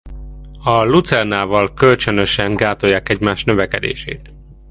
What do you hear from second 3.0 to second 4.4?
egymás növekedését.